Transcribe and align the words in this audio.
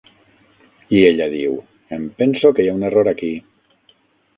I 0.99 1.01
ella 1.09 1.29
diu: 1.35 1.59
"Em 1.99 2.11
penso 2.23 2.55
que 2.57 2.67
hi 2.67 2.73
ha 2.73 2.77
un 2.83 2.91
error 2.93 3.15
aquí". 3.17 3.35